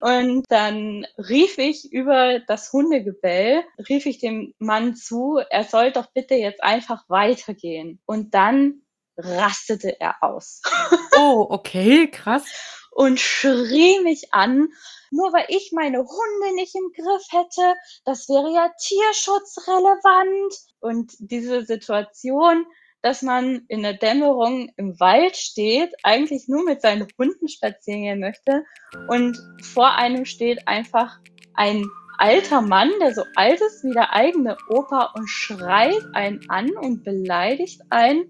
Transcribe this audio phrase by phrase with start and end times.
[0.00, 6.06] Und dann rief ich über das Hundegebell, rief ich dem Mann zu, er soll doch
[6.12, 8.00] bitte jetzt einfach weitergehen.
[8.06, 8.82] Und dann
[9.16, 10.62] rastete er aus.
[11.20, 12.44] Oh, okay, krass.
[12.92, 14.68] und schrie mich an,
[15.10, 17.74] nur weil ich meine Hunde nicht im Griff hätte,
[18.04, 20.54] das wäre ja tierschutzrelevant.
[20.78, 22.66] Und diese Situation,
[23.02, 28.20] dass man in der Dämmerung im Wald steht, eigentlich nur mit seinen Hunden spazieren gehen
[28.20, 28.64] möchte
[29.08, 31.18] und vor einem steht einfach
[31.54, 31.84] ein
[32.18, 37.04] alter Mann, der so alt ist wie der eigene Opa und schreit einen an und
[37.04, 38.24] beleidigt einen.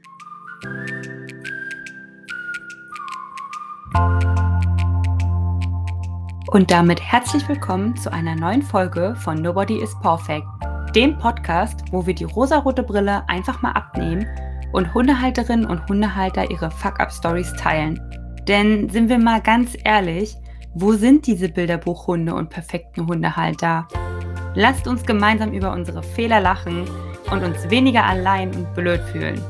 [6.50, 10.46] Und damit herzlich willkommen zu einer neuen Folge von Nobody is Perfect,
[10.94, 14.26] dem Podcast, wo wir die rosarote Brille einfach mal abnehmen
[14.72, 18.00] und Hundehalterinnen und Hundehalter ihre Fuck-Up-Stories teilen.
[18.46, 20.34] Denn sind wir mal ganz ehrlich,
[20.74, 23.88] wo sind diese Bilderbuchhunde und perfekten Hundehalter?
[24.54, 26.84] Lasst uns gemeinsam über unsere Fehler lachen
[27.30, 29.40] und uns weniger allein und blöd fühlen.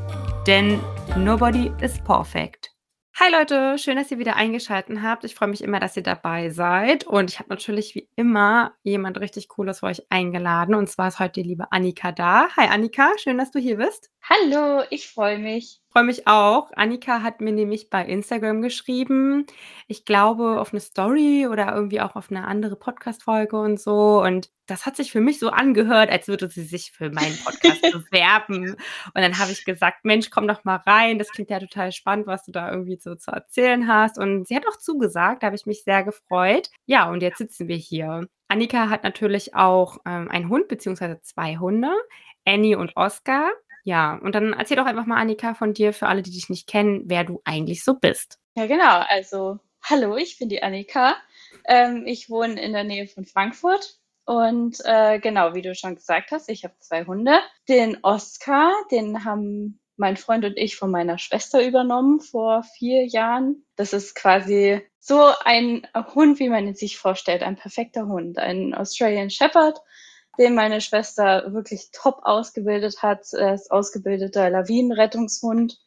[0.46, 0.80] Denn
[1.16, 2.77] nobody is perfect.
[3.20, 5.24] Hi Leute, schön, dass ihr wieder eingeschaltet habt.
[5.24, 7.05] Ich freue mich immer, dass ihr dabei seid.
[7.05, 10.77] Und ich habe natürlich wie immer jemand richtig Cooles für euch eingeladen.
[10.77, 12.48] Und zwar ist heute die liebe Annika da.
[12.56, 14.12] Hi Annika, schön, dass du hier bist.
[14.22, 15.80] Hallo, ich freue mich.
[15.91, 16.70] Freue mich auch.
[16.75, 19.47] Annika hat mir nämlich bei Instagram geschrieben.
[19.86, 24.22] Ich glaube auf eine Story oder irgendwie auch auf eine andere Podcast-Folge und so.
[24.22, 27.80] Und das hat sich für mich so angehört, als würde sie sich für meinen Podcast
[27.92, 28.72] bewerben.
[28.72, 28.78] Und
[29.14, 31.19] dann habe ich gesagt, Mensch, komm doch mal rein.
[31.19, 34.19] Das klingt ja total spannend, was du da irgendwie so zu erzählen hast.
[34.19, 35.42] Und sie hat auch zugesagt.
[35.42, 36.69] Da habe ich mich sehr gefreut.
[36.84, 38.28] Ja, und jetzt sitzen wir hier.
[38.48, 41.91] Annika hat natürlich auch ähm, einen Hund beziehungsweise zwei Hunde,
[42.45, 43.50] Annie und Oscar.
[43.89, 46.69] Ja, und dann erzähl doch einfach mal, Annika, von dir, für alle, die dich nicht
[46.69, 48.39] kennen, wer du eigentlich so bist.
[48.55, 49.03] Ja, genau.
[49.08, 51.17] Also, hallo, ich bin die Annika.
[51.64, 53.97] Ähm, ich wohne in der Nähe von Frankfurt.
[54.27, 57.39] Und äh, genau, wie du schon gesagt hast, ich habe zwei Hunde.
[57.67, 63.64] Den Oscar, den haben mein Freund und ich von meiner Schwester übernommen vor vier Jahren.
[63.77, 68.74] Das ist quasi so ein Hund, wie man ihn sich vorstellt, ein perfekter Hund, ein
[68.74, 69.80] Australian Shepherd
[70.38, 73.32] den meine Schwester wirklich top ausgebildet hat.
[73.32, 75.78] Er ist ausgebildeter Lawinenrettungshund.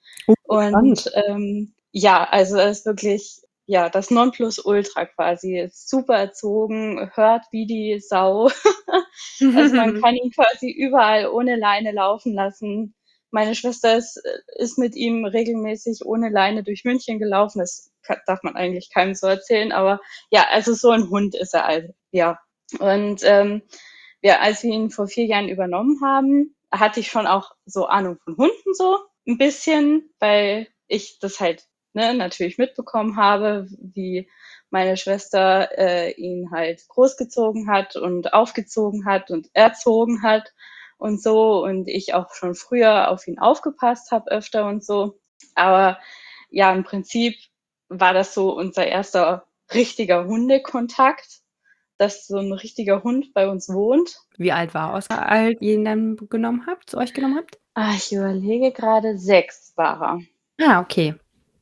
[0.48, 5.58] Oh, und ähm, ja, also er ist wirklich ja das Nonplusultra quasi.
[5.60, 8.50] Ist super erzogen, hört wie die Sau.
[9.56, 12.96] also man kann ihn quasi überall ohne Leine laufen lassen.
[13.34, 14.22] Meine Schwester ist,
[14.58, 17.60] ist mit ihm regelmäßig ohne Leine durch München gelaufen.
[17.60, 17.90] Das
[18.26, 20.02] darf man eigentlich keinem so erzählen, aber
[20.32, 22.40] ja, also so ein Hund ist er also, ja.
[22.80, 23.62] Und ähm,
[24.22, 28.18] wir, als wir ihn vor vier Jahren übernommen haben, hatte ich schon auch so Ahnung
[28.24, 34.30] von Hunden so ein bisschen, weil ich das halt ne, natürlich mitbekommen habe, wie
[34.70, 40.54] meine Schwester äh, ihn halt großgezogen hat und aufgezogen hat und erzogen hat
[40.98, 45.20] und so und ich auch schon früher auf ihn aufgepasst habe öfter und so.
[45.56, 46.00] Aber
[46.50, 47.36] ja, im Prinzip
[47.90, 51.41] war das so unser erster richtiger Hundekontakt
[52.02, 54.18] dass so ein richtiger Hund bei uns wohnt.
[54.38, 57.60] Wie alt war Oscar, als ihr ihn dann genommen habt, zu euch genommen habt?
[57.76, 60.68] Ah, ich überlege gerade, sechs war er.
[60.68, 61.14] Ah, okay.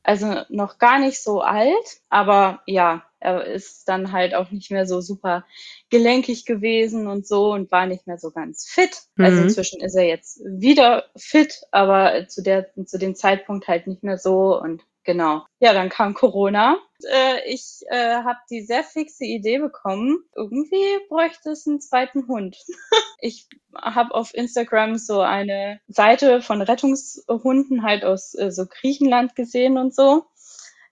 [0.02, 4.86] Also noch gar nicht so alt, aber ja, er ist dann halt auch nicht mehr
[4.86, 5.44] so super
[5.90, 8.90] gelenkig gewesen und so und war nicht mehr so ganz fit.
[8.90, 9.24] Also mhm.
[9.24, 14.02] Also inzwischen ist er jetzt wieder fit, aber zu der zu dem Zeitpunkt halt nicht
[14.02, 15.44] mehr so und Genau.
[15.58, 16.78] Ja, dann kam Corona.
[17.04, 22.56] Äh, ich äh, habe die sehr fixe Idee bekommen, irgendwie bräuchte es einen zweiten Hund.
[23.18, 29.78] ich habe auf Instagram so eine Seite von Rettungshunden halt aus äh, so Griechenland gesehen
[29.78, 30.26] und so.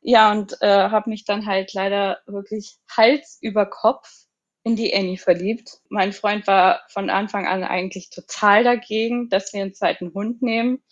[0.01, 4.27] Ja, und äh, habe mich dann halt leider wirklich Hals über Kopf
[4.65, 5.79] in die Annie verliebt.
[5.91, 10.83] Mein Freund war von Anfang an eigentlich total dagegen, dass wir einen zweiten Hund nehmen,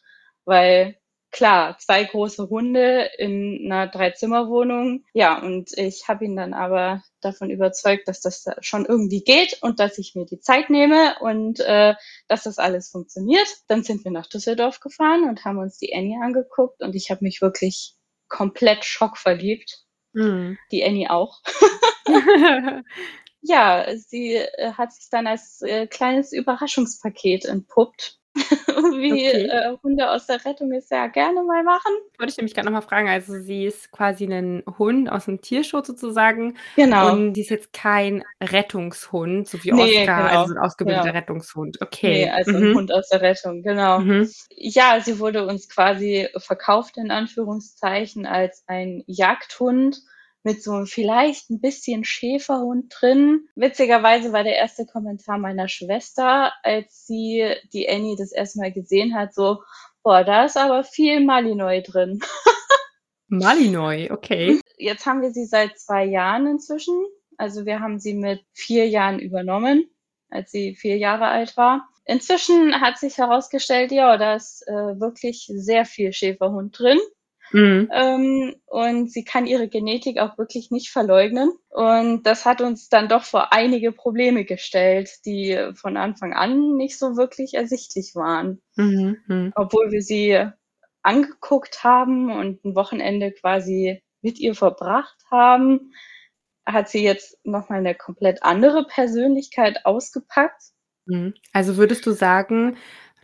[0.44, 0.96] weil
[1.30, 5.04] klar, zwei große Hunde in einer Dreizimmerwohnung.
[5.12, 9.80] Ja, und ich habe ihn dann aber davon überzeugt, dass das schon irgendwie geht und
[9.80, 11.94] dass ich mir die Zeit nehme und äh,
[12.28, 13.48] dass das alles funktioniert.
[13.68, 17.24] Dann sind wir nach Düsseldorf gefahren und haben uns die Annie angeguckt und ich habe
[17.24, 17.94] mich wirklich
[18.28, 19.84] komplett schockverliebt.
[20.12, 20.58] Mhm.
[20.72, 21.42] Die Annie auch.
[23.42, 28.18] ja, sie äh, hat sich dann als äh, kleines Überraschungspaket entpuppt
[29.00, 29.46] wie okay.
[29.46, 31.92] äh, Hunde aus der Rettung es ja gerne mal machen.
[32.18, 33.08] Wollte ich nämlich gerade nochmal fragen.
[33.08, 36.56] Also, sie ist quasi ein Hund aus dem Tierschutz sozusagen.
[36.76, 37.12] Genau.
[37.12, 40.40] Und die ist jetzt kein Rettungshund, so wie nee, Oscar, genau.
[40.40, 41.18] also ein ausgebildeter genau.
[41.18, 41.80] Rettungshund.
[41.80, 42.24] Okay.
[42.24, 42.56] Nee, also mhm.
[42.56, 44.00] ein Hund aus der Rettung, genau.
[44.00, 44.30] Mhm.
[44.50, 50.02] Ja, sie wurde uns quasi verkauft, in Anführungszeichen, als ein Jagdhund
[50.46, 53.48] mit so vielleicht ein bisschen Schäferhund drin.
[53.56, 59.16] Witzigerweise war der erste Kommentar meiner Schwester, als sie die Annie das erste Mal gesehen
[59.16, 59.58] hat, so,
[60.04, 62.20] boah, da ist aber viel Malinois drin.
[63.26, 64.60] Malinois, okay.
[64.78, 66.94] Jetzt haben wir sie seit zwei Jahren inzwischen.
[67.36, 69.90] Also wir haben sie mit vier Jahren übernommen,
[70.30, 71.88] als sie vier Jahre alt war.
[72.04, 77.00] Inzwischen hat sich herausgestellt, ja, da ist äh, wirklich sehr viel Schäferhund drin.
[77.52, 77.88] Mhm.
[77.92, 81.50] Ähm, und sie kann ihre Genetik auch wirklich nicht verleugnen.
[81.70, 86.98] Und das hat uns dann doch vor einige Probleme gestellt, die von Anfang an nicht
[86.98, 88.60] so wirklich ersichtlich waren.
[88.76, 89.18] Mhm.
[89.26, 89.52] mhm.
[89.54, 90.44] Obwohl wir sie
[91.02, 95.92] angeguckt haben und ein Wochenende quasi mit ihr verbracht haben,
[96.66, 100.72] hat sie jetzt nochmal eine komplett andere Persönlichkeit ausgepackt.
[101.06, 101.34] Mhm.
[101.52, 102.76] Also würdest du sagen,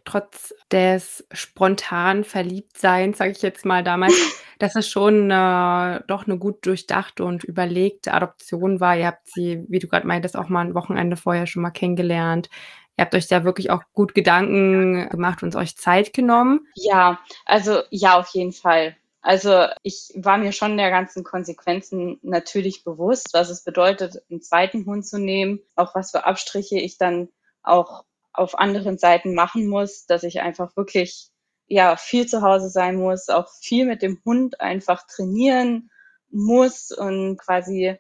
[0.05, 4.15] trotz des spontan Verliebtseins, sage ich jetzt mal damals,
[4.59, 8.97] dass es schon äh, doch eine gut durchdachte und überlegte Adoption war.
[8.97, 12.49] Ihr habt sie, wie du gerade meintest, auch mal ein Wochenende vorher schon mal kennengelernt.
[12.97, 16.67] Ihr habt euch da wirklich auch gut Gedanken gemacht und euch Zeit genommen.
[16.75, 18.97] Ja, also ja, auf jeden Fall.
[19.23, 24.85] Also ich war mir schon der ganzen Konsequenzen natürlich bewusst, was es bedeutet, einen zweiten
[24.85, 27.29] Hund zu nehmen, auch was für Abstriche ich dann
[27.63, 31.29] auch auf anderen Seiten machen muss, dass ich einfach wirklich
[31.67, 35.91] ja viel zu Hause sein muss, auch viel mit dem Hund einfach trainieren
[36.31, 37.97] muss und quasi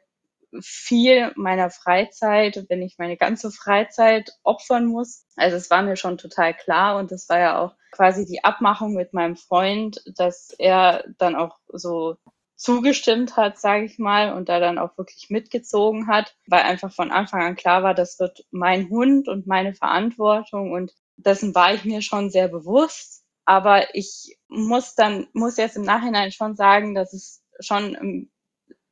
[0.60, 5.24] viel meiner Freizeit, wenn ich meine ganze Freizeit opfern muss.
[5.36, 8.94] Also es war mir schon total klar und das war ja auch quasi die Abmachung
[8.94, 12.16] mit meinem Freund, dass er dann auch so
[12.62, 17.10] zugestimmt hat, sage ich mal, und da dann auch wirklich mitgezogen hat, weil einfach von
[17.10, 21.84] Anfang an klar war, das wird mein Hund und meine Verantwortung und dessen war ich
[21.84, 23.24] mir schon sehr bewusst.
[23.44, 28.28] Aber ich muss dann, muss jetzt im Nachhinein schon sagen, dass es schon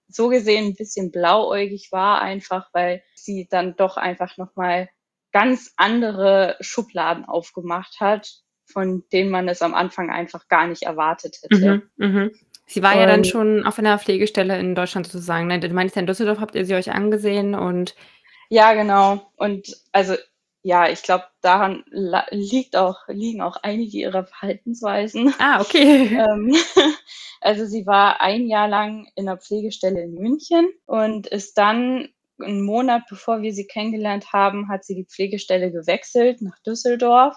[0.09, 4.89] so gesehen ein bisschen blauäugig war, einfach weil sie dann doch einfach nochmal
[5.31, 11.39] ganz andere Schubladen aufgemacht hat, von denen man es am Anfang einfach gar nicht erwartet
[11.43, 11.83] hätte.
[11.97, 12.31] Mhm, mh.
[12.71, 15.49] Sie war ja dann schon auf einer Pflegestelle in Deutschland sozusagen.
[15.49, 15.59] Ne?
[15.59, 17.97] Du meinst ja in Düsseldorf habt ihr sie euch angesehen und
[18.49, 19.33] ja, genau.
[19.37, 20.15] Und also
[20.63, 21.85] ja, ich glaube, daran
[22.31, 25.35] liegt auch, liegen auch einige ihrer Verhaltensweisen.
[25.39, 26.11] Ah, okay.
[26.21, 26.55] Ähm,
[27.41, 32.09] also sie war ein Jahr lang in einer Pflegestelle in München und ist dann
[32.41, 37.35] einen Monat bevor wir sie kennengelernt haben, hat sie die Pflegestelle gewechselt nach Düsseldorf.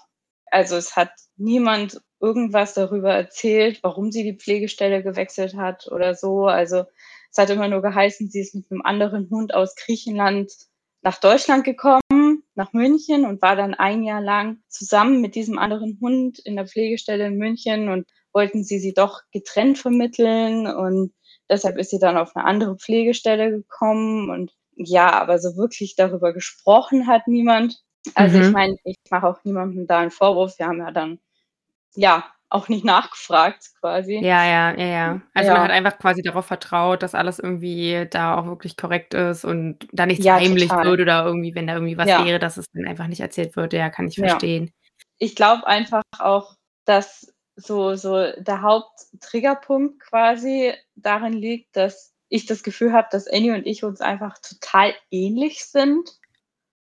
[0.51, 6.45] Also es hat niemand irgendwas darüber erzählt, warum sie die Pflegestelle gewechselt hat oder so.
[6.45, 6.85] Also
[7.29, 10.51] es hat immer nur geheißen, sie ist mit einem anderen Hund aus Griechenland
[11.01, 15.97] nach Deutschland gekommen, nach München und war dann ein Jahr lang zusammen mit diesem anderen
[15.99, 21.13] Hund in der Pflegestelle in München und wollten sie sie doch getrennt vermitteln und
[21.49, 26.33] deshalb ist sie dann auf eine andere Pflegestelle gekommen und ja, aber so wirklich darüber
[26.33, 27.83] gesprochen hat niemand.
[28.15, 28.43] Also mhm.
[28.43, 30.57] ich meine, ich mache auch niemandem da einen Vorwurf.
[30.57, 31.19] Wir haben ja dann
[31.95, 34.19] ja, auch nicht nachgefragt quasi.
[34.19, 35.21] Ja, ja, ja, ja.
[35.33, 35.53] Also ja.
[35.55, 39.87] man hat einfach quasi darauf vertraut, dass alles irgendwie da auch wirklich korrekt ist und
[39.91, 40.85] da nichts ja, heimlich total.
[40.85, 42.23] wird oder irgendwie, wenn da irgendwie was ja.
[42.23, 43.73] wäre, dass es dann einfach nicht erzählt wird.
[43.73, 44.71] Ja, kann ich verstehen.
[45.17, 46.55] Ich glaube einfach auch,
[46.85, 53.53] dass so, so der Haupttriggerpunkt quasi darin liegt, dass ich das Gefühl habe, dass Annie
[53.53, 56.19] und ich uns einfach total ähnlich sind.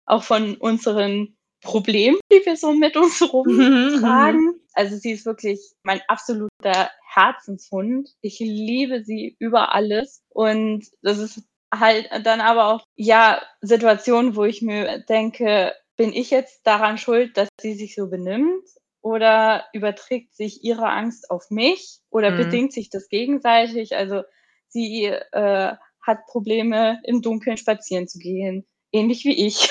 [0.05, 4.50] Auch von unseren Problemen, die wir so mit uns rumtragen.
[4.73, 8.09] Also sie ist wirklich mein absoluter Herzenshund.
[8.21, 10.23] Ich liebe sie über alles.
[10.29, 16.31] Und das ist halt dann aber auch, ja, Situationen, wo ich mir denke, bin ich
[16.31, 18.67] jetzt daran schuld, dass sie sich so benimmt?
[19.03, 21.99] Oder überträgt sich ihre Angst auf mich?
[22.09, 22.37] Oder mhm.
[22.37, 23.95] bedingt sich das gegenseitig?
[23.95, 24.23] Also
[24.67, 29.69] sie äh, hat Probleme, im Dunkeln spazieren zu gehen ähnlich wie ich.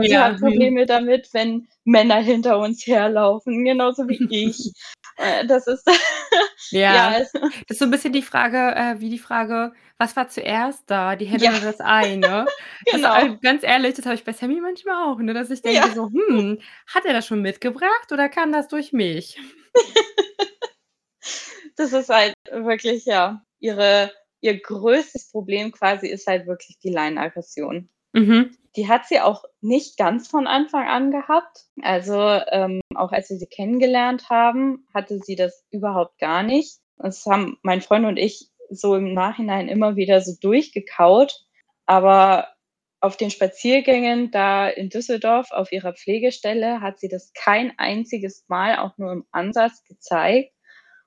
[0.00, 0.24] Sie ja.
[0.24, 4.72] hat Probleme damit, wenn Männer hinter uns herlaufen, genauso wie ich.
[5.16, 5.86] Äh, das ist
[6.70, 7.32] ja, ja das
[7.68, 11.26] ist so ein bisschen die Frage, äh, wie die Frage, was war zuerst da, die
[11.26, 11.50] Hände ja.
[11.52, 12.46] oder das Ei, ne?
[12.90, 13.28] genau.
[13.28, 15.34] Das, ganz ehrlich, das habe ich bei Sammy manchmal auch, ne?
[15.34, 15.94] dass ich denke ja.
[15.94, 19.38] so, hm, hat er das schon mitgebracht oder kam das durch mich?
[21.76, 27.88] das ist halt wirklich, ja, ihre, ihr größtes Problem quasi ist halt wirklich die Leinenaggression.
[28.12, 28.56] Mhm.
[28.76, 31.66] Die hat sie auch nicht ganz von Anfang an gehabt.
[31.82, 36.78] Also ähm, auch als wir sie kennengelernt haben, hatte sie das überhaupt gar nicht.
[36.96, 41.44] Das haben mein Freund und ich so im Nachhinein immer wieder so durchgekaut.
[41.84, 42.48] Aber
[43.00, 48.78] auf den Spaziergängen da in Düsseldorf auf ihrer Pflegestelle hat sie das kein einziges Mal
[48.78, 50.54] auch nur im Ansatz gezeigt.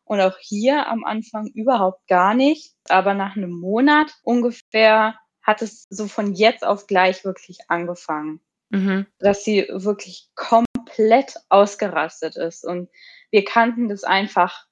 [0.03, 2.75] Und auch hier am Anfang überhaupt gar nicht.
[2.89, 9.05] Aber nach einem Monat ungefähr hat es so von jetzt auf gleich wirklich angefangen, mhm.
[9.19, 12.65] dass sie wirklich komplett ausgerastet ist.
[12.65, 12.89] Und
[13.29, 14.65] wir kannten das einfach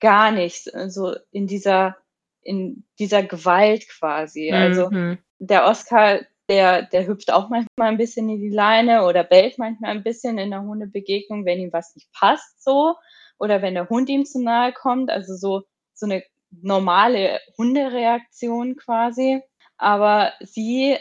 [0.00, 1.96] gar nicht, so in dieser,
[2.40, 4.52] in dieser Gewalt quasi.
[4.52, 4.96] Also mhm.
[4.96, 9.58] Also der Oscar, der, der hüpft auch manchmal ein bisschen in die Leine oder bellt
[9.58, 12.94] manchmal ein bisschen in der Hundebegegnung, wenn ihm was nicht passt, so.
[13.38, 15.10] Oder wenn der Hund ihm zu nahe kommt.
[15.10, 15.64] Also so,
[15.94, 19.42] so eine normale Hundereaktion quasi.
[19.82, 20.96] Aber sie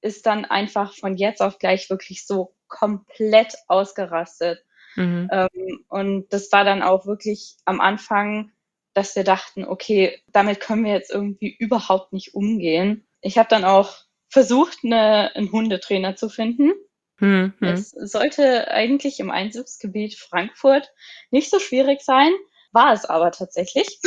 [0.00, 4.64] ist dann einfach von jetzt auf gleich wirklich so komplett ausgerastet.
[4.96, 5.28] Mhm.
[5.32, 8.50] Ähm, und das war dann auch wirklich am Anfang,
[8.92, 13.06] dass wir dachten, okay, damit können wir jetzt irgendwie überhaupt nicht umgehen.
[13.20, 13.94] Ich habe dann auch
[14.28, 16.72] versucht, eine, einen Hundetrainer zu finden.
[17.20, 17.54] Mhm.
[17.60, 20.92] Es sollte eigentlich im Einzugsgebiet Frankfurt
[21.30, 22.32] nicht so schwierig sein,
[22.72, 24.00] war es aber tatsächlich.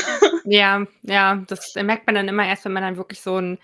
[0.44, 3.60] Ja, ja, das merkt man dann immer erst, wenn man dann wirklich so ein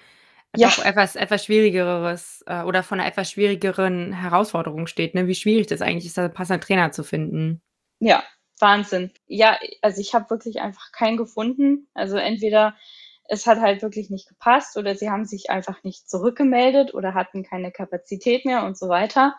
[0.56, 0.70] ja.
[0.70, 5.28] doch etwas, etwas schwierigeres äh, oder von einer etwas schwierigeren Herausforderung steht, ne?
[5.28, 7.62] wie schwierig das eigentlich ist, da passenden Trainer zu finden.
[8.00, 8.24] Ja,
[8.60, 9.12] Wahnsinn.
[9.28, 11.88] Ja, also ich habe wirklich einfach keinen gefunden.
[11.94, 12.76] Also entweder
[13.30, 17.44] es hat halt wirklich nicht gepasst oder sie haben sich einfach nicht zurückgemeldet oder hatten
[17.44, 19.36] keine Kapazität mehr und so weiter.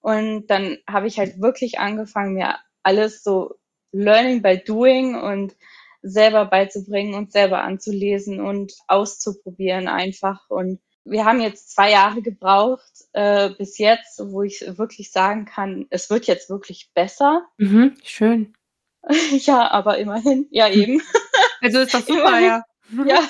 [0.00, 3.56] Und dann habe ich halt wirklich angefangen, mir alles so
[3.92, 5.56] Learning by Doing und
[6.02, 10.48] selber beizubringen und selber anzulesen und auszuprobieren einfach.
[10.48, 15.86] Und wir haben jetzt zwei Jahre gebraucht äh, bis jetzt, wo ich wirklich sagen kann,
[15.90, 17.46] es wird jetzt wirklich besser.
[17.58, 18.54] Mhm, schön.
[19.30, 21.02] ja, aber immerhin, ja eben.
[21.62, 22.64] Also ist doch super, ja.
[23.06, 23.20] ja.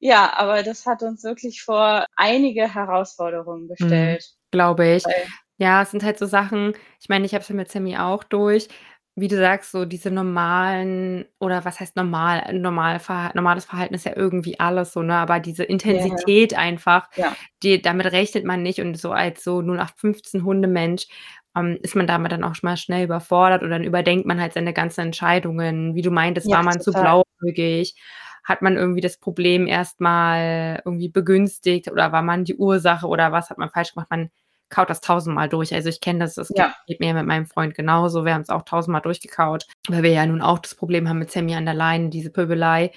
[0.00, 4.24] Ja, aber das hat uns wirklich vor einige Herausforderungen mhm, gestellt.
[4.30, 5.04] Mhm, Glaube ich.
[5.04, 5.26] Weil,
[5.58, 8.24] ja, es sind halt so Sachen, ich meine, ich habe es ja mit Sammy auch
[8.24, 8.68] durch
[9.20, 12.52] wie du sagst, so diese normalen oder was heißt normal?
[12.52, 15.14] Normal Verha normales Verhalten ist ja irgendwie alles so, ne?
[15.16, 16.58] Aber diese Intensität ja.
[16.58, 17.34] einfach, ja.
[17.62, 21.06] die damit rechnet man nicht und so als so 0815 Hundemensch,
[21.56, 24.52] ähm, ist man damit dann auch schon mal schnell überfordert und dann überdenkt man halt
[24.52, 25.94] seine ganzen Entscheidungen.
[25.94, 26.84] Wie du meintest, ja, war man total.
[26.84, 26.92] zu
[27.40, 27.94] blauäugig?
[28.44, 33.50] Hat man irgendwie das Problem erstmal irgendwie begünstigt oder war man die Ursache oder was
[33.50, 34.10] hat man falsch gemacht?
[34.10, 34.30] Man
[34.68, 35.74] kaut das tausendmal durch.
[35.74, 36.74] Also ich kenne das, es ja.
[36.86, 38.24] geht mir mit meinem Freund genauso.
[38.24, 41.30] Wir haben es auch tausendmal durchgekaut, weil wir ja nun auch das Problem haben mit
[41.30, 42.92] Sammy an der Leine, diese Pöbelei.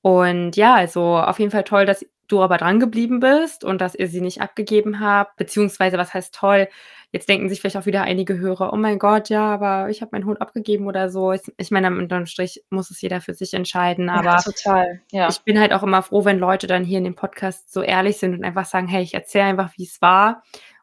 [0.00, 3.94] Und ja, also auf jeden Fall toll, dass du aber dran geblieben bist und dass
[3.94, 5.36] ihr sie nicht abgegeben habt.
[5.36, 6.68] Beziehungsweise, was heißt toll?
[7.12, 10.10] Jetzt denken sich vielleicht auch wieder einige Hörer, oh mein Gott, ja, aber ich habe
[10.12, 11.32] meinen Hund abgegeben oder so.
[11.32, 14.08] Ich, meine, am unterm Strich muss es jeder für sich entscheiden.
[14.08, 15.02] Aber ja, total.
[15.10, 15.28] Ja.
[15.28, 18.16] ich bin halt auch immer froh, wenn Leute dann hier in dem Podcast so ehrlich
[18.16, 20.42] sind und einfach sagen, hey, ich erzähle einfach, wie es war.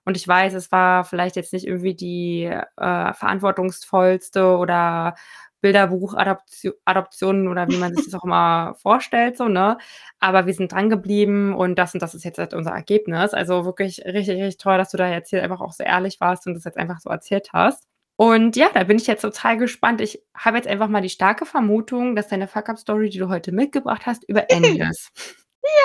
[0.10, 5.13] Und ich weiß, es war vielleicht jetzt nicht irgendwie die äh, verantwortungsvollste oder
[5.62, 9.78] Bilderbuch-Adoptionen oder wie man sich das auch immer vorstellt, so, ne?
[10.20, 13.36] Aber wir sind dran geblieben und das und das ist jetzt halt unser Ergebnis.
[13.36, 16.48] Also wirklich richtig, richtig toll, dass du da jetzt hier einfach auch so ehrlich warst
[16.48, 17.84] und das jetzt einfach so erzählt hast.
[18.16, 20.01] Und ja, da bin ich jetzt total gespannt.
[20.01, 24.08] Ich habe jetzt einfach mal die starke Vermutung, dass deine Fuck-Up-Story, die du heute mitgebracht
[24.08, 25.12] hast, über Annie ist.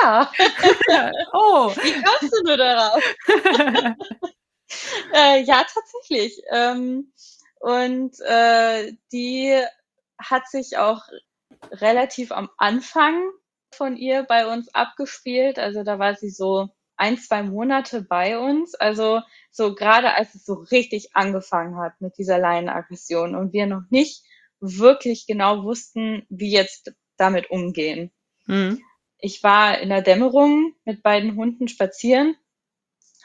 [0.02, 0.30] Ja.
[1.32, 1.70] oh.
[1.70, 3.02] Wie kommst du nur darauf?
[5.14, 6.42] äh, ja, tatsächlich.
[6.50, 7.12] Ähm,
[7.60, 9.62] und äh, die
[10.18, 11.02] hat sich auch
[11.70, 13.30] relativ am Anfang
[13.74, 15.58] von ihr bei uns abgespielt.
[15.58, 18.74] Also da war sie so ein, zwei Monate bei uns.
[18.74, 23.82] Also so gerade als es so richtig angefangen hat mit dieser Laienaggression und wir noch
[23.90, 24.24] nicht
[24.60, 28.12] wirklich genau wussten, wie jetzt damit umgehen.
[28.46, 28.82] Mhm.
[29.24, 32.36] Ich war in der Dämmerung mit beiden Hunden spazieren,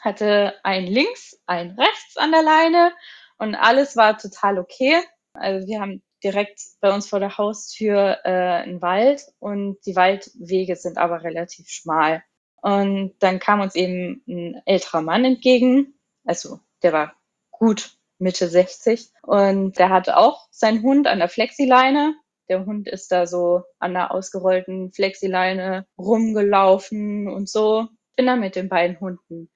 [0.00, 2.94] hatte einen links, einen rechts an der Leine
[3.36, 5.02] und alles war total okay.
[5.34, 10.74] Also wir haben direkt bei uns vor der Haustür äh, einen Wald und die Waldwege
[10.74, 12.22] sind aber relativ schmal.
[12.62, 17.14] Und dann kam uns eben ein älterer Mann entgegen, also der war
[17.50, 22.14] gut Mitte 60 und der hatte auch seinen Hund an der Flexileine
[22.50, 27.86] der Hund ist da so an der ausgerollten Flexileine rumgelaufen und so.
[28.16, 29.48] Bin da mit den beiden Hunden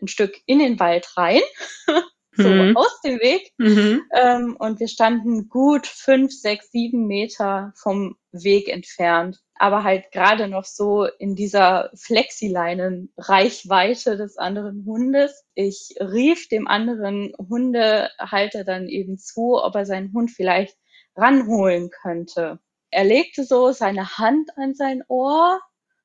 [0.00, 1.40] ein Stück in den Wald rein,
[2.36, 2.76] so mhm.
[2.76, 3.54] aus dem Weg.
[3.56, 4.02] Mhm.
[4.14, 9.40] Ähm, und wir standen gut fünf, sechs, sieben Meter vom Weg entfernt.
[9.54, 15.44] Aber halt gerade noch so in dieser Flexileinen-Reichweite des anderen Hundes.
[15.54, 20.76] Ich rief dem anderen Hundehalter dann eben zu, ob er seinen Hund vielleicht
[21.16, 22.58] ranholen könnte.
[22.90, 25.60] Er legte so seine Hand an sein Ohr,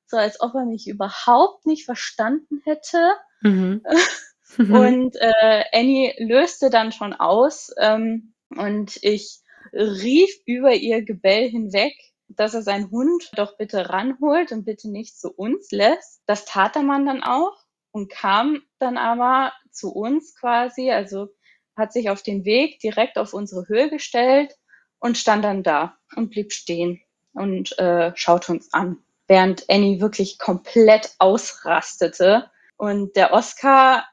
[0.05, 3.13] so als ob er mich überhaupt nicht verstanden hätte.
[3.41, 3.83] Mhm.
[4.57, 9.41] und äh, Annie löste dann schon aus ähm, und ich
[9.73, 11.93] rief über ihr Gebell hinweg,
[12.29, 16.21] dass er seinen Hund doch bitte ranholt und bitte nicht zu uns lässt.
[16.25, 17.57] Das tat der Mann dann auch
[17.91, 21.27] und kam dann aber zu uns quasi, also
[21.75, 24.55] hat sich auf den Weg direkt auf unsere Höhe gestellt
[24.99, 27.01] und stand dann da und blieb stehen
[27.33, 34.05] und äh, schaute uns an, während Annie wirklich komplett ausrastete und der Oscar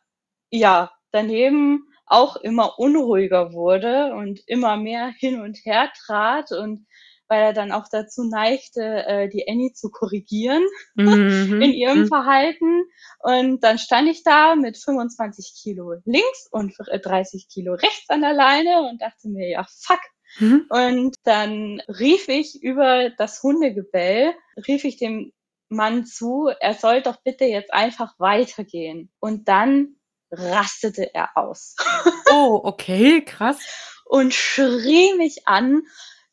[0.50, 6.86] ja daneben auch immer unruhiger wurde und immer mehr hin und her trat und
[7.28, 10.62] weil er dann auch dazu neigte, äh, die Annie zu korrigieren
[10.94, 11.62] mhm.
[11.62, 12.08] in ihrem mhm.
[12.08, 12.84] Verhalten.
[13.20, 18.34] Und dann stand ich da mit 25 Kilo links und 30 Kilo rechts an der
[18.34, 20.00] Leine und dachte mir, ja, fuck.
[20.38, 20.66] Mhm.
[20.68, 24.34] Und dann rief ich über das Hundegebell,
[24.66, 25.32] rief ich dem
[25.68, 29.10] Mann zu, er soll doch bitte jetzt einfach weitergehen.
[29.20, 29.96] Und dann
[30.30, 31.76] rastete er aus.
[32.36, 33.58] Oh, okay, krass.
[34.06, 35.82] Und schrie mich an,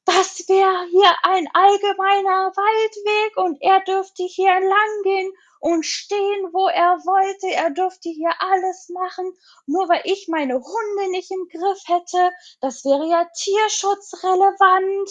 [0.05, 6.67] das wäre hier ein allgemeiner Waldweg und er dürfte hier lang gehen und stehen, wo
[6.67, 7.47] er wollte.
[7.47, 9.31] Er dürfte hier alles machen,
[9.67, 12.31] nur weil ich meine Hunde nicht im Griff hätte.
[12.59, 15.09] Das wäre ja tierschutzrelevant.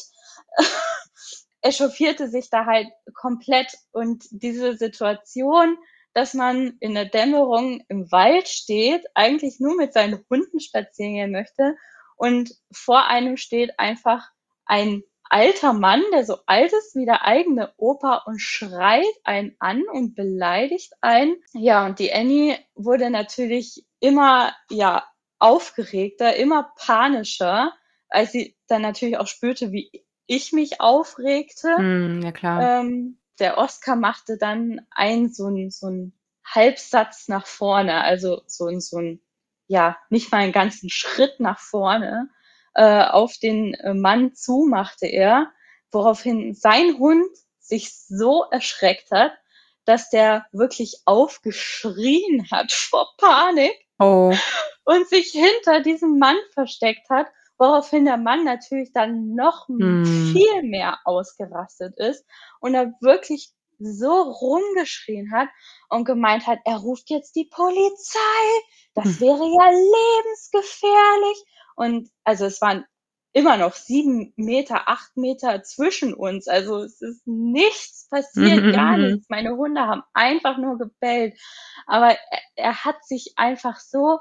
[1.62, 5.78] Echauffierte sich da halt komplett und diese Situation
[6.12, 11.30] dass man in der Dämmerung im Wald steht, eigentlich nur mit seinen Hunden spazieren gehen
[11.30, 11.76] möchte
[12.16, 14.28] und vor einem steht einfach
[14.64, 19.82] ein alter Mann, der so alt ist wie der eigene Opa und schreit einen an
[19.90, 21.36] und beleidigt einen.
[21.52, 25.04] Ja, und die Annie wurde natürlich immer, ja,
[25.38, 27.72] aufgeregter, immer panischer,
[28.08, 31.80] als sie dann natürlich auch spürte, wie ich mich aufregte.
[31.80, 32.80] Mm, ja, klar.
[32.80, 36.12] Ähm, der Oscar machte dann einen so ein, so ein
[36.44, 39.22] Halbsatz nach vorne, also so, ein so ein,
[39.66, 42.28] ja, nicht mal einen ganzen Schritt nach vorne,
[42.74, 45.50] äh, auf den äh, Mann zu machte er,
[45.90, 49.32] woraufhin sein Hund sich so erschreckt hat,
[49.84, 54.32] dass der wirklich aufgeschrien hat vor Panik oh.
[54.84, 57.26] und sich hinter diesem Mann versteckt hat,
[57.58, 60.04] woraufhin der Mann natürlich dann noch hm.
[60.32, 62.24] viel mehr ausgerastet ist
[62.60, 65.48] und er wirklich so rumgeschrien hat
[65.88, 68.18] und gemeint hat, er ruft jetzt die Polizei,
[68.94, 69.20] das hm.
[69.20, 71.44] wäre ja lebensgefährlich.
[71.76, 72.84] Und also es waren
[73.32, 76.48] immer noch sieben Meter, acht Meter zwischen uns.
[76.48, 79.04] Also es ist nichts passiert, mhm, gar mhm.
[79.04, 79.28] nichts.
[79.28, 81.38] Meine Hunde haben einfach nur gebellt.
[81.86, 84.18] Aber er, er hat sich einfach so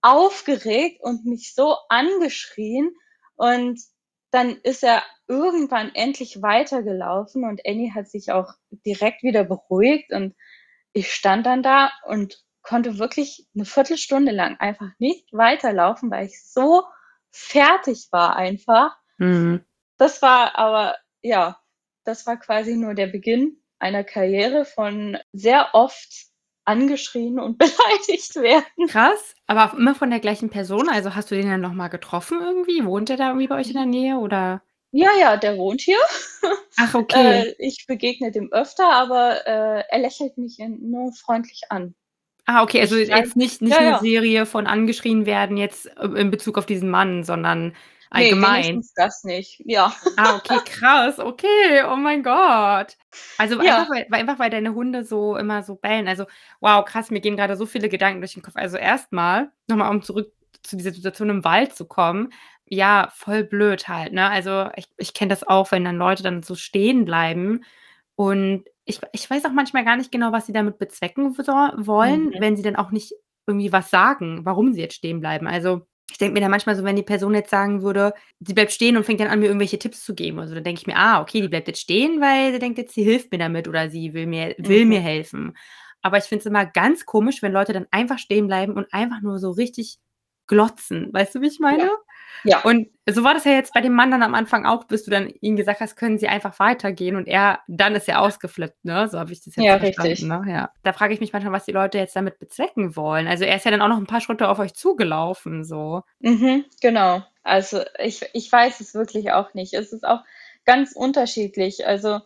[0.00, 2.92] aufgeregt und mich so angeschrien.
[3.36, 3.80] Und
[4.32, 10.34] dann ist er irgendwann endlich weitergelaufen und Annie hat sich auch direkt wieder beruhigt und
[10.92, 16.42] ich stand dann da und konnte wirklich eine Viertelstunde lang einfach nicht weiterlaufen, weil ich
[16.44, 16.84] so
[17.30, 18.96] fertig war einfach.
[19.18, 19.64] Mhm.
[19.96, 21.58] Das war aber, ja,
[22.04, 26.32] das war quasi nur der Beginn einer Karriere von sehr oft
[26.64, 28.88] angeschrien und beleidigt werden.
[28.88, 30.88] Krass, aber immer von der gleichen Person?
[30.88, 32.84] Also hast du den dann nochmal getroffen irgendwie?
[32.84, 34.62] Wohnt er da irgendwie bei euch in der Nähe oder?
[34.92, 35.98] Ja, ja, der wohnt hier.
[36.76, 37.48] Ach, okay.
[37.48, 41.94] Äh, ich begegne dem öfter, aber äh, er lächelt mich nur freundlich an.
[42.46, 43.98] Ah, okay, also jetzt nicht, nicht ja, eine ja.
[43.98, 47.74] Serie von angeschrien werden jetzt äh, in Bezug auf diesen Mann, sondern
[48.10, 48.76] allgemein.
[48.76, 49.94] Nee, das nicht, ja.
[50.16, 52.96] Ah, okay, krass, okay, oh mein Gott.
[53.38, 53.78] Also ja.
[53.78, 56.08] einfach, weil, einfach, weil deine Hunde so immer so bellen.
[56.08, 56.26] Also,
[56.60, 58.56] wow, krass, mir gehen gerade so viele Gedanken durch den Kopf.
[58.56, 62.32] Also erstmal, nochmal um zurück zu dieser Situation im Wald zu kommen,
[62.66, 64.30] ja, voll blöd halt, ne?
[64.30, 67.64] Also ich, ich kenne das auch, wenn dann Leute dann so stehen bleiben
[68.14, 72.26] und ich, ich weiß auch manchmal gar nicht genau, was sie damit bezwecken so, wollen,
[72.26, 72.36] mhm.
[72.40, 73.12] wenn sie dann auch nicht
[73.46, 75.46] irgendwie was sagen, warum sie jetzt stehen bleiben.
[75.46, 78.72] Also ich denke mir dann manchmal so, wenn die Person jetzt sagen würde, sie bleibt
[78.72, 80.40] stehen und fängt dann an, mir irgendwelche Tipps zu geben.
[80.40, 82.94] Also dann denke ich mir, ah, okay, die bleibt jetzt stehen, weil sie denkt jetzt,
[82.94, 84.90] sie hilft mir damit oder sie will mir, will mhm.
[84.90, 85.56] mir helfen.
[86.02, 89.22] Aber ich finde es immer ganz komisch, wenn Leute dann einfach stehen bleiben und einfach
[89.22, 89.98] nur so richtig
[90.48, 91.08] glotzen.
[91.12, 91.90] Weißt du, wie ich meine?
[92.44, 92.60] Ja.
[92.62, 95.10] Und so war das ja jetzt bei dem Mann dann am Anfang auch, bis du
[95.10, 99.08] dann ihm gesagt hast, können sie einfach weitergehen und er, dann ist er ausgeflippt, ne?
[99.08, 100.10] So habe ich das jetzt ja, verstanden.
[100.10, 100.28] Richtig.
[100.28, 100.44] Ne?
[100.48, 100.70] Ja.
[100.82, 103.26] Da frage ich mich manchmal, was die Leute jetzt damit bezwecken wollen.
[103.26, 106.02] Also er ist ja dann auch noch ein paar Schritte auf euch zugelaufen, so.
[106.20, 107.22] Mhm, genau.
[107.42, 109.74] Also ich, ich weiß es wirklich auch nicht.
[109.74, 110.20] Es ist auch
[110.64, 111.86] ganz unterschiedlich.
[111.86, 112.20] Also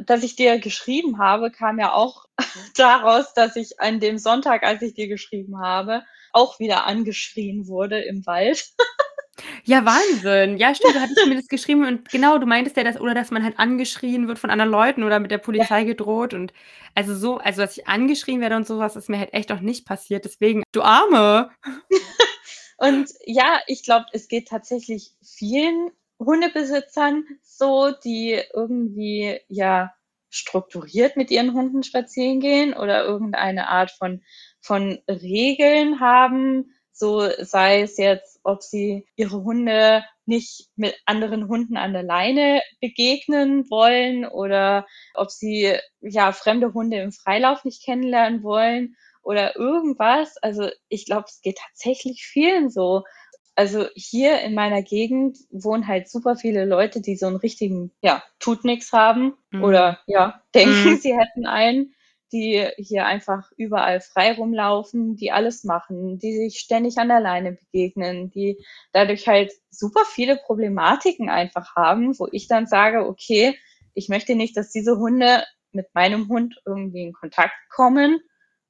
[0.00, 2.24] dass ich dir geschrieben habe, kam ja auch
[2.76, 8.00] daraus, dass ich an dem Sonntag, als ich dir geschrieben habe, auch wieder angeschrien wurde
[8.00, 8.70] im Wald.
[9.66, 10.58] Ja, Wahnsinn.
[10.58, 13.30] Ja, stimmt, du hattest mir das geschrieben und genau, du meintest ja das oder dass
[13.30, 15.84] man halt angeschrien wird von anderen Leuten oder mit der Polizei ja.
[15.84, 16.52] gedroht und
[16.94, 19.86] also so also, dass ich angeschrien werde und sowas ist mir halt echt auch nicht
[19.86, 21.50] passiert, deswegen du Arme.
[22.76, 29.94] Und ja, ich glaube, es geht tatsächlich vielen Hundebesitzern so, die irgendwie ja
[30.28, 34.22] strukturiert mit ihren Hunden spazieren gehen oder irgendeine Art von,
[34.60, 41.76] von Regeln haben, so sei es jetzt, ob sie ihre Hunde nicht mit anderen Hunden
[41.76, 48.42] an der Leine begegnen wollen oder ob sie ja fremde Hunde im Freilauf nicht kennenlernen
[48.44, 50.36] wollen oder irgendwas.
[50.38, 53.02] Also ich glaube, es geht tatsächlich vielen so.
[53.56, 58.22] Also hier in meiner Gegend wohnen halt super viele Leute, die so einen richtigen, ja,
[58.38, 59.64] tut nix haben mhm.
[59.64, 60.96] oder ja, denken, mhm.
[60.98, 61.94] sie hätten einen,
[62.34, 67.52] die hier einfach überall frei rumlaufen, die alles machen, die sich ständig an der Leine
[67.52, 68.58] begegnen, die
[68.92, 73.56] dadurch halt super viele Problematiken einfach haben, wo ich dann sage, okay,
[73.94, 78.20] ich möchte nicht, dass diese Hunde mit meinem Hund irgendwie in Kontakt kommen,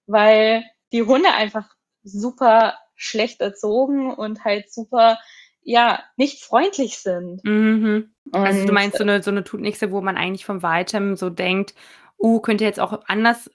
[0.07, 5.19] weil die Hunde einfach super schlecht erzogen und halt super,
[5.63, 7.43] ja, nicht freundlich sind.
[7.45, 8.15] Mhm.
[8.33, 11.75] Also du meinst so eine, so eine Tutnixe, wo man eigentlich vom Weitem so denkt,
[12.19, 13.51] uh, könnte jetzt auch anders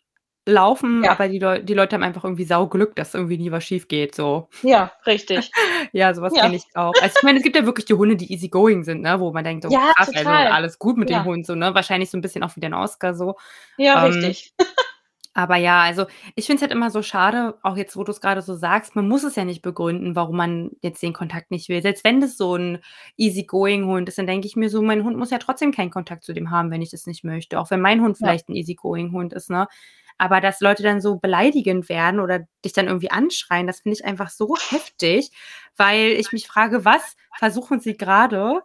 [0.45, 1.11] laufen, ja.
[1.11, 4.15] aber die, Leu die Leute haben einfach irgendwie Sauglück, dass irgendwie nie was schief geht,
[4.15, 4.49] so.
[4.63, 5.51] Ja, richtig.
[5.91, 6.43] ja, sowas ja.
[6.43, 6.93] kenne ich auch.
[7.01, 9.43] Also ich meine, es gibt ja wirklich die Hunde, die easygoing sind, ne, wo man
[9.43, 11.19] denkt, oh ja, krass, also alles gut mit ja.
[11.19, 13.35] dem Hund, so, ne, wahrscheinlich so ein bisschen auch wie den Oscar, so.
[13.77, 14.53] Ja, ähm, richtig.
[15.35, 18.19] Aber ja, also ich finde es halt immer so schade, auch jetzt, wo du es
[18.19, 21.69] gerade so sagst, man muss es ja nicht begründen, warum man jetzt den Kontakt nicht
[21.69, 21.81] will.
[21.81, 22.79] Selbst wenn das so ein
[23.17, 26.33] Easygoing-Hund ist, dann denke ich mir so, mein Hund muss ja trotzdem keinen Kontakt zu
[26.33, 27.59] dem haben, wenn ich das nicht möchte.
[27.59, 29.67] Auch wenn mein Hund vielleicht ein Easygoing-Hund ist, ne?
[30.17, 34.05] Aber dass Leute dann so beleidigend werden oder dich dann irgendwie anschreien, das finde ich
[34.05, 35.31] einfach so heftig,
[35.77, 38.61] weil ich mich frage, was versuchen sie gerade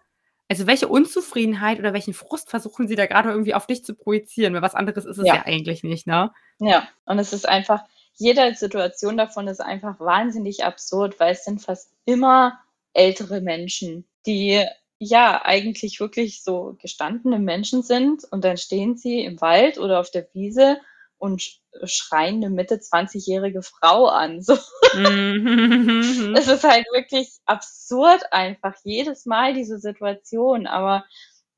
[0.55, 4.55] also welche Unzufriedenheit oder welchen Frust versuchen sie da gerade irgendwie auf dich zu projizieren?
[4.55, 6.31] Weil was anderes ist es ja, ja eigentlich nicht, ne?
[6.61, 7.83] Ja, und es ist einfach,
[8.15, 12.61] jede Situation davon ist einfach wahnsinnig absurd, weil es sind fast immer
[12.93, 14.65] ältere Menschen, die
[15.01, 20.13] ja eigentlich wirklich so gestandene Menschen sind und dann stehen sie im Wald oder auf
[20.13, 20.79] der Wiese
[21.25, 24.43] und schreien eine Mitte 20-jährige Frau an.
[24.43, 24.59] So.
[24.95, 26.35] Mhm.
[26.37, 30.67] es ist halt wirklich absurd einfach, jedes Mal diese Situation.
[30.67, 31.07] Aber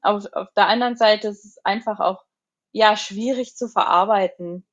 [0.02, 2.22] auf, auf der anderen Seite ist es einfach auch
[2.70, 4.64] ja schwierig zu verarbeiten.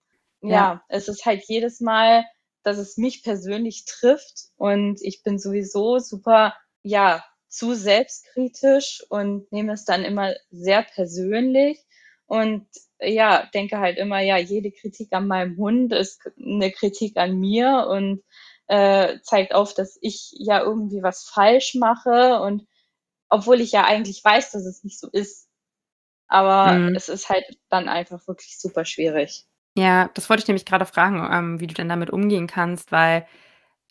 [0.41, 2.23] Ja, ja, es ist halt jedes Mal,
[2.61, 6.53] dass es mich persönlich trifft und ich bin sowieso super,
[6.83, 11.79] ja, zu selbstkritisch und nehme es dann immer sehr persönlich.
[12.33, 12.65] Und
[12.99, 17.85] ja, denke halt immer, ja, jede Kritik an meinem Hund ist eine Kritik an mir
[17.87, 18.23] und
[18.65, 22.65] äh, zeigt auf, dass ich ja irgendwie was falsch mache und
[23.29, 25.47] obwohl ich ja eigentlich weiß, dass es nicht so ist.
[26.27, 26.95] Aber mhm.
[26.95, 29.45] es ist halt dann einfach wirklich super schwierig.
[29.77, 33.27] Ja, das wollte ich nämlich gerade fragen, ähm, wie du denn damit umgehen kannst, weil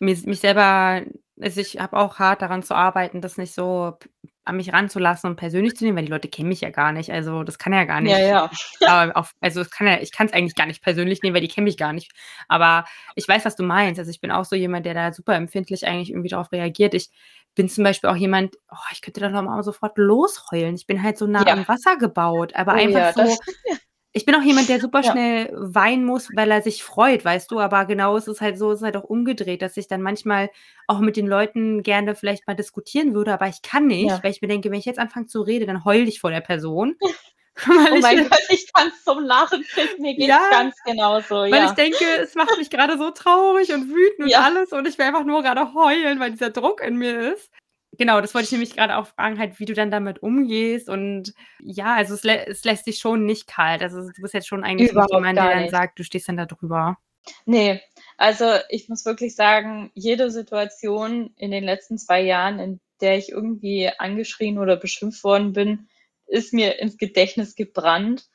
[0.00, 1.02] mir, mich selber,
[1.40, 3.98] also ich habe auch hart daran zu arbeiten, das nicht so
[4.44, 7.10] an mich ranzulassen und persönlich zu nehmen, weil die Leute kennen mich ja gar nicht.
[7.10, 8.16] Also das kann ja gar nicht.
[8.16, 8.50] Ja,
[8.80, 9.10] ja.
[9.12, 11.64] auf, also kann ja, ich kann es eigentlich gar nicht persönlich nehmen, weil die kennen
[11.64, 12.12] mich gar nicht.
[12.48, 13.98] Aber ich weiß, was du meinst.
[13.98, 16.94] Also ich bin auch so jemand, der da super empfindlich eigentlich irgendwie darauf reagiert.
[16.94, 17.10] Ich
[17.54, 20.74] bin zum Beispiel auch jemand, oh, ich könnte da noch mal sofort losheulen.
[20.74, 21.52] Ich bin halt so nah ja.
[21.52, 23.22] am Wasser gebaut, aber oh, einfach ja, so.
[23.22, 23.38] Das,
[24.14, 27.60] ich bin auch jemand, der super schnell weinen muss, weil er sich freut, weißt du,
[27.60, 30.50] aber genau ist es halt so, es ist halt auch umgedreht, dass ich dann manchmal
[30.86, 34.22] auch mit den Leuten gerne vielleicht mal diskutieren würde, aber ich kann nicht, Ja.
[34.22, 36.40] weil ich mir denke, wenn ich jetzt anfange zu reden, dann heule ich vor der
[36.42, 36.96] Person.
[37.68, 40.40] Oh mein Gott, ich kann es zum Lachen kriegen, mir geht's Ja.
[40.50, 44.72] ganz genauso, Weil ich denke, es macht mich gerade so traurig und wütend und alles
[44.72, 47.50] und ich will einfach nur gerade heulen, weil dieser Druck in mir ist.
[47.98, 50.88] Genau, das wollte ich nämlich gerade auch fragen, halt, wie du dann damit umgehst.
[50.88, 53.82] Und ja, also es, lä es lässt dich schon nicht kalt.
[53.82, 56.46] Also du bist jetzt schon eigentlich Überhaupt jemand, der dann sagt, du stehst dann da
[56.46, 56.96] drüber.
[57.44, 57.80] Nee,
[58.16, 63.30] also ich muss wirklich sagen, jede Situation in den letzten zwei Jahren, in der ich
[63.30, 65.88] irgendwie angeschrien oder beschimpft worden bin,
[66.26, 68.28] ist mir ins Gedächtnis gebrannt.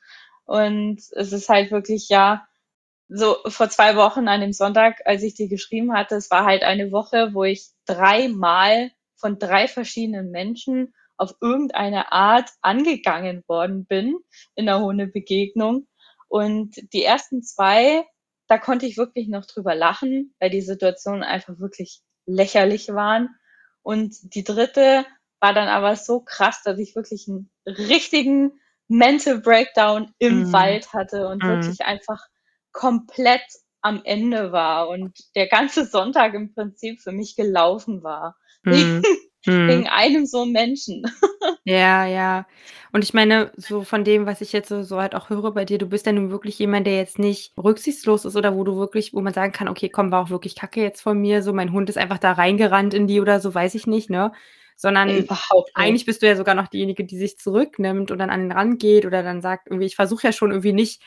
[0.44, 2.46] Und es ist halt wirklich, ja,
[3.08, 6.62] so vor zwei Wochen an dem Sonntag, als ich dir geschrieben hatte, es war halt
[6.62, 14.16] eine Woche, wo ich dreimal von drei verschiedenen Menschen auf irgendeine Art angegangen worden bin
[14.54, 15.86] in der Hundebegegnung.
[16.28, 18.04] Und die ersten zwei,
[18.46, 23.30] da konnte ich wirklich noch drüber lachen, weil die Situationen einfach wirklich lächerlich waren.
[23.82, 25.04] Und die dritte
[25.40, 28.52] war dann aber so krass, dass ich wirklich einen richtigen
[28.88, 30.52] Mental Breakdown im mm.
[30.52, 31.46] Wald hatte und mm.
[31.46, 32.26] wirklich einfach
[32.72, 33.42] komplett
[33.80, 38.36] am Ende war und der ganze Sonntag im Prinzip für mich gelaufen war.
[38.70, 39.02] Mhm.
[39.66, 39.86] Wegen mhm.
[39.90, 41.02] einem so Menschen.
[41.66, 42.46] Ja, ja.
[42.92, 45.66] Und ich meine, so von dem, was ich jetzt so, so halt auch höre bei
[45.66, 48.76] dir, du bist ja nun wirklich jemand, der jetzt nicht rücksichtslos ist oder wo du
[48.78, 51.52] wirklich, wo man sagen kann, okay, komm, war auch wirklich Kacke jetzt von mir, so
[51.52, 54.32] mein Hund ist einfach da reingerannt in die oder so, weiß ich nicht, ne?
[54.76, 56.06] sondern Überhaupt eigentlich nicht.
[56.06, 59.04] bist du ja sogar noch diejenige, die sich zurücknimmt und dann an den Rand geht
[59.04, 61.02] oder dann sagt irgendwie: „Ich versuche ja schon irgendwie nicht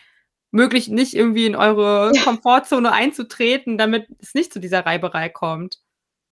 [0.51, 2.21] möglich nicht irgendwie in eure Ja.
[2.25, 5.80] Komfortzone einzutreten, damit es nicht zu dieser Reiberei kommt.“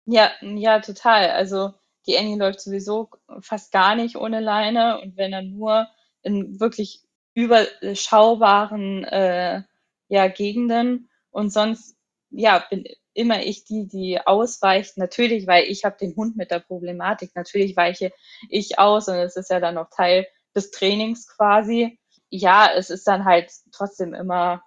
[0.07, 1.29] Ja, ja, total.
[1.31, 1.73] Also,
[2.05, 5.87] die Annie läuft sowieso fast gar nicht ohne Leine und wenn dann nur
[6.23, 7.01] in wirklich
[7.35, 9.63] überschaubaren, äh,
[10.09, 11.95] ja, Gegenden und sonst,
[12.29, 14.97] ja, bin immer ich die, die ausweicht.
[14.97, 17.31] Natürlich, weil ich habe den Hund mit der Problematik.
[17.35, 18.11] Natürlich weiche
[18.49, 21.99] ich aus und es ist ja dann auch Teil des Trainings quasi.
[22.29, 24.63] Ja, es ist dann halt trotzdem immer,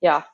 [0.00, 0.26] ja,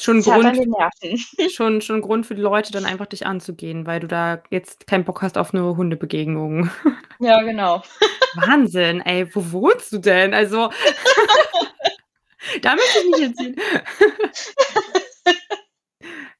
[0.00, 0.58] Schon Grund
[1.54, 5.04] schon schon Grund für die Leute, dann einfach dich anzugehen, weil du da jetzt keinen
[5.04, 6.70] Bock hast auf 'ne Hundebegegnung.
[7.18, 7.82] Ja, genau.
[8.34, 10.34] Wahnsinn, ey, wo wohnst du denn?
[10.34, 10.70] Also
[12.62, 13.56] da möchte ich nicht hinziehen.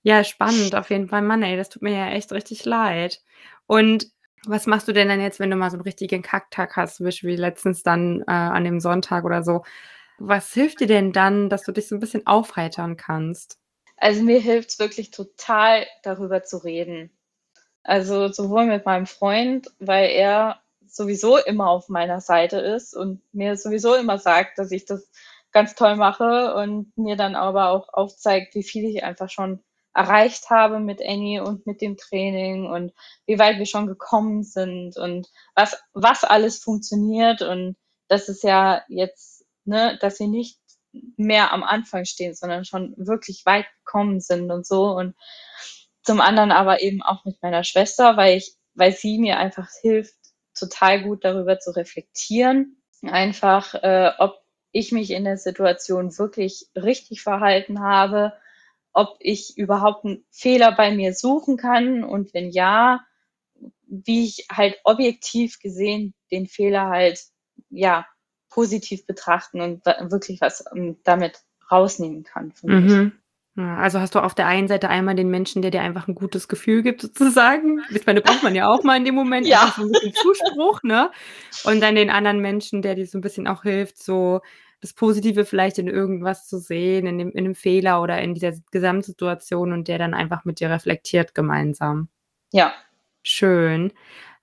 [0.05, 1.23] Ja, spannend auf jeden Fall.
[1.23, 3.21] Mann, ey, das tut mir ja echt richtig leid.
[3.67, 4.07] Und
[4.47, 7.07] was machst du denn dann jetzt, wenn du mal so 'n richtigen Kacktag hast, zum
[7.07, 9.65] Beispiel wie letztens dann, äh, an dem Sonntag oder so?
[10.21, 13.59] Was hilft dir denn dann, dass du dich so 'n bisschen aufheitern kannst?
[13.99, 17.11] Also, mir hilft's wirklich total, darüber zu reden.
[17.85, 23.57] Also, sowohl mit meinem Freund, weil er sowieso immer auf meiner Seite ist und mir
[23.57, 25.11] sowieso immer sagt, dass ich das
[25.53, 29.63] ganz toll mache und mir dann aber auch aufzeigt, wie viel ich einfach schon
[29.95, 32.93] erreicht habe mit Annie und mit dem Training und
[33.27, 37.77] wie weit wir schon gekommen sind und was was alles funktioniert und
[38.09, 39.36] das ist ja jetzt
[39.67, 40.59] ne, dass wir nicht
[41.17, 44.85] mehr am Anfang stehen, sondern schon wirklich weit gekommen sind und so.
[44.93, 45.15] Und
[46.03, 50.15] zum anderen aber eben auch mit meiner Schwester, weil ich weil sie mir einfach hilft,
[50.59, 52.83] total gut darüber zu reflektieren.
[53.03, 54.37] Einfach, äh, ob
[54.73, 58.35] ich mich in der Situation wirklich richtig verhalten habe,
[58.95, 63.01] ob ich überhaupt 'n Fehler bei mir suchen kann und wenn ja,
[63.89, 67.21] wie ich halt objektiv gesehen den Fehler halt,
[67.71, 68.07] ja,
[68.57, 72.55] positiv betrachten und wirklich was, ähm, damit rausnehmen kann.
[72.65, 73.13] Mhm.
[73.59, 76.15] Ja, also hast du auf der einen Seite einmal den Menschen, der dir einfach 'n
[76.15, 77.81] gutes Gefühl gibt sozusagen.
[77.91, 79.73] Ich meine, braucht man ja auch mal in dem Moment, Ja.
[79.77, 81.11] so 'n bisschen Zuspruch, ne?
[81.63, 84.41] Und dann den anderen Menschen, der dir so 'n bisschen auch hilft, so
[84.81, 88.53] das Positive vielleicht in irgendwas zu sehen, in dem in 'nem Fehler oder in dieser
[88.73, 92.09] Gesamtsituation und der dann einfach mit dir reflektiert gemeinsam.
[92.53, 92.73] Ja.
[93.25, 93.93] Schön.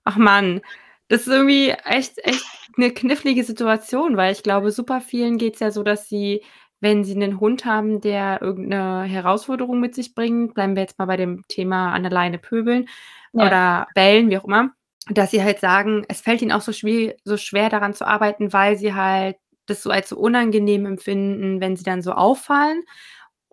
[0.04, 0.62] Ach Mann,
[1.08, 2.44] das ist irgendwie echt echt
[2.78, 6.42] 'ne knifflige Situation, weil ich glaube, super vielen geht's ja so, dass sie,
[6.80, 10.98] wenn sie 'nen Hund haben, der irgend 'ne Herausforderung mit sich bringt bleiben wir jetzt
[10.98, 12.88] mal bei dem Thema an der Leine pöbeln
[13.32, 13.46] Ja.
[13.46, 14.70] oder bellen, wie auch immer,
[15.10, 18.52] dass sie halt sagen, es fällt ihnen auch so schwie so schwer daran zu arbeiten,
[18.52, 22.82] weil sie halt das so als so unangenehm empfinden, wenn sie dann so auffallen.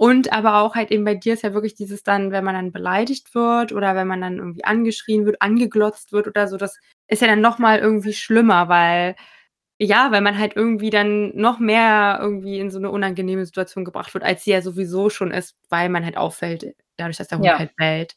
[0.02, 2.72] Und aber auch halt eben bei dir ist ja wirklich dieses dann, wenn man dann
[2.72, 7.22] beleidigt wird oder wenn man dann irgendwie angeschrien wird, angeglotzt wird oder so, das ist
[7.22, 9.16] ja dann noch mal irgendwie schlimmer, weil
[9.80, 14.14] ja, weil man halt irgendwie dann noch mehr irgendwie in so 'ne unangenehme Situation gebracht
[14.16, 17.46] wird, als sie ja sowieso schon ist, weil man halt auffällt, dadurch, dass der Hund
[17.48, 17.60] Ja.
[17.60, 18.16] halt bellt.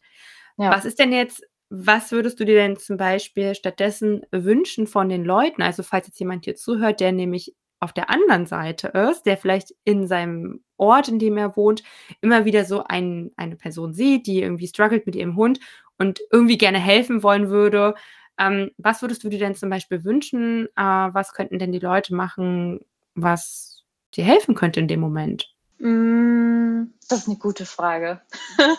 [0.58, 0.70] Ja.
[0.72, 5.24] Was ist denn jetzt was würdest du dir denn zum Beispiel stattdessen wünschen von den
[5.24, 5.62] Leuten?
[5.62, 9.74] Also, falls jetzt jemand hier zuhört, der nämlich auf der anderen Seite ist, der vielleicht
[9.84, 11.82] in seinem Ort, in dem er wohnt,
[12.20, 15.60] immer wieder so ein eine Person sieht, die irgendwie struggelt mit ihrem Hund
[15.98, 17.94] und irgendwie gerne helfen wollen würde.
[18.38, 20.66] Ähm, was würdest du dir denn zum Beispiel wünschen?
[20.76, 22.80] Äh, was könnten denn die Leute machen,
[23.14, 25.53] was dir helfen könnte in dem Moment?
[25.80, 28.20] Hm, das ist 'ne gute Frage.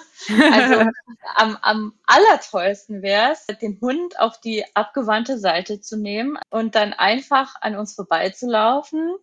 [0.49, 0.89] Also,
[1.35, 7.53] am am allertollsten wär's, den Hund auf die abgewandte Seite zu nehmen und dann einfach
[7.61, 9.15] an uns vorbeizulaufen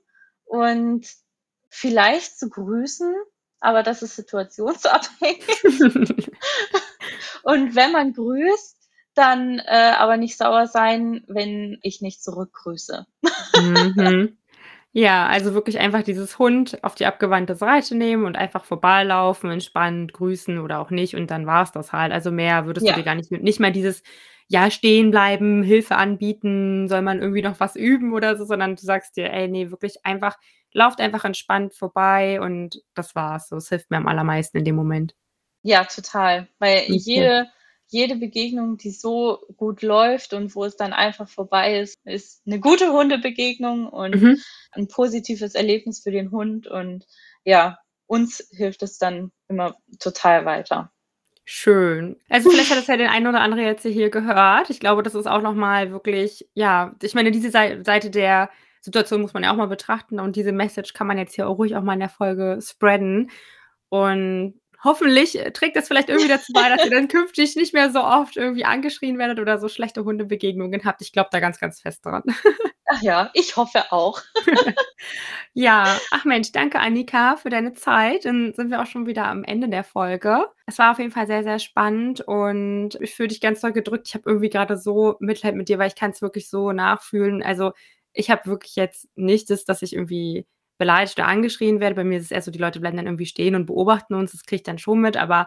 [0.44, 1.04] und
[1.70, 3.12] vielleicht zu grüßen,
[3.58, 5.44] aber das ist situationsabhängig.
[7.44, 8.76] Und wenn man grüßt,
[9.14, 13.06] dann, äh, aber nicht sauer sein, wenn ich nicht zurückgrüße.
[13.56, 14.38] Mhm.
[14.94, 20.12] Ja, also wirklich einfach dieses Hund auf die abgewandte Seite nehmen und einfach vorbeilaufen, entspannt
[20.12, 22.12] grüßen oder auch nicht und dann war's das halt.
[22.12, 22.92] Also, mehr würdest du Ja.
[22.92, 24.02] dir gar nicht nicht mal dieses,
[24.48, 28.82] ja, stehen bleiben, Hilfe anbieten, soll man irgendwie noch was üben oder so, sondern du
[28.82, 30.36] sagst dir: „Ey, ne, wirklich einfach
[30.74, 34.76] lauft einfach entspannt vorbei und das war's so.“ Das hilft mir am allermeisten in dem
[34.76, 35.14] Moment.
[35.64, 37.02] Ja, total, weil Okay.
[37.04, 37.46] jede
[37.92, 42.60] jede Begegnung, die so gut läuft und wo es dann einfach vorbei ist, ist 'ne
[42.60, 44.38] gute Hundebegegnung und Mhm.
[44.76, 47.06] 'n positives Erlebnis für den Hund und
[47.44, 50.90] ja, uns hilft es dann immer total weiter.
[51.46, 52.16] Schön.
[52.28, 54.70] Also, vielleicht hat das ja der ein oder andere jetzt hier gehört.
[54.70, 58.48] Ich glaube, das ist auch noch mal wirklich ja, ich meine, diese Sei Seite der
[58.80, 61.58] Situation muss man ja auch mal betrachten und diese Message kann man jetzt hier auch
[61.58, 63.30] ruhig auch mal in der Folge spreaden
[63.88, 67.90] und hoffentlich äh, trägt das vielleicht irgendwie dazu bei, dass ihr dann künftig nicht mehr
[67.90, 71.02] so oft irgendwie angeschrien werdet oder so schlechte Hundebegegnungen habt.
[71.02, 72.22] Ich glaube da ganz, ganz fest dran.
[72.94, 74.20] Ach ja, ich hoffe auch.
[75.54, 78.26] ja, ach Mensch, danke Annika für deine Zeit.
[78.26, 80.46] Dann sind wir auch schon wieder am Ende der Folge.
[80.66, 84.08] Es war auf jeden Fall sehr, sehr spannend und ich fühle dich ganz doll gedrückt.
[84.08, 87.42] Ich habe irgendwie gerade so Mitleid mit dir, weil ich kann es wirklich so nachfühlen.
[87.42, 87.72] Also
[88.12, 90.46] ich habe wirklich jetzt nicht das, dass ich irgendwie
[90.78, 91.96] beleidigt oder angeschrien werde.
[91.96, 94.32] Bei mir ist es eher so, die Leute bleiben dann irgendwie stehen und beobachten uns.
[94.32, 95.46] Das kriege ich dann schon mit, aber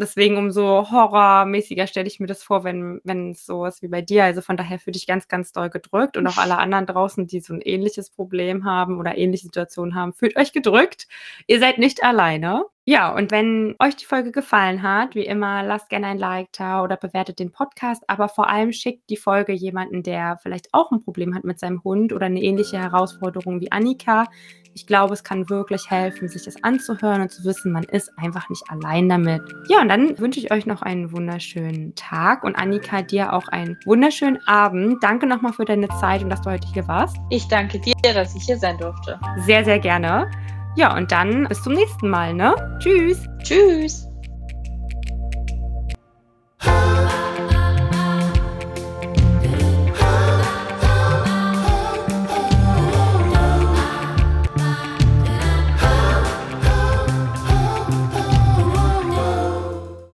[0.00, 4.02] deswegen umso horrormäßiger stelle ich mir das vor, wenn, wenn es so ist wie bei
[4.02, 4.24] dir.
[4.24, 7.40] Also von daher fühle ich ganz, ganz doll gedrückt und auch alle anderen draußen, die
[7.40, 11.06] so ein ähnliches Problem haben oder ähnliche Situationen haben, fühlt euch gedrückt.
[11.46, 12.64] Ihr seid nicht alleine.
[12.86, 16.82] Ja, und wenn euch die Folge gefallen hat, wie immer, lasst gerne ein Like da
[16.82, 21.02] oder bewertet den Podcast, aber vor allem schickt die Folge jemanden, der vielleicht auch ein
[21.04, 24.26] Problem hat mit seinem Hund oder eine ähnliche Herausforderung wie Annika
[24.74, 28.48] ich glaube, es kann wirklich helfen, sich das anzuhören und zu wissen, man ist einfach
[28.48, 29.42] nicht allein damit.
[29.68, 33.78] Ja, und dann wünsche ich euch noch einen wunderschönen Tag und Annika, dir auch einen
[33.84, 35.02] wunderschönen Abend.
[35.02, 37.16] Danke nochmal für deine Zeit und dass du heute hier warst.
[37.30, 39.18] Ich danke dir, dass ich hier sein durfte.
[39.44, 40.30] Sehr, sehr gerne.
[40.76, 42.54] Ja, und dann bis zum nächsten Mal, ne?
[42.80, 43.26] Tschüss.
[43.42, 44.06] Tschüss.